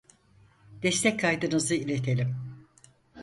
[0.83, 2.35] Destek kaydınızı iletelim